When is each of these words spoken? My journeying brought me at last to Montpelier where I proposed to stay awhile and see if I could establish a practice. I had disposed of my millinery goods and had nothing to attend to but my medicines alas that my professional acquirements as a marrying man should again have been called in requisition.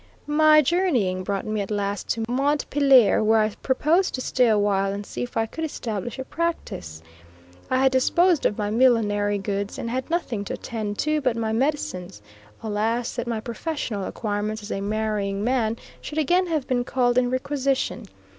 My 0.25 0.63
journeying 0.63 1.21
brought 1.23 1.45
me 1.45 1.61
at 1.61 1.69
last 1.69 2.09
to 2.09 2.25
Montpelier 2.27 3.23
where 3.23 3.37
I 3.37 3.49
proposed 3.61 4.15
to 4.15 4.21
stay 4.21 4.47
awhile 4.47 4.91
and 4.91 5.05
see 5.05 5.21
if 5.21 5.37
I 5.37 5.45
could 5.45 5.63
establish 5.63 6.17
a 6.17 6.23
practice. 6.25 7.03
I 7.69 7.77
had 7.77 7.91
disposed 7.91 8.47
of 8.47 8.57
my 8.57 8.71
millinery 8.71 9.37
goods 9.37 9.77
and 9.77 9.91
had 9.91 10.09
nothing 10.09 10.43
to 10.45 10.53
attend 10.55 10.97
to 11.05 11.21
but 11.21 11.37
my 11.37 11.51
medicines 11.53 12.19
alas 12.63 13.13
that 13.15 13.27
my 13.27 13.41
professional 13.41 14.05
acquirements 14.05 14.63
as 14.63 14.71
a 14.71 14.81
marrying 14.81 15.43
man 15.43 15.77
should 16.01 16.17
again 16.17 16.47
have 16.47 16.65
been 16.65 16.83
called 16.83 17.15
in 17.15 17.29
requisition. 17.29 18.05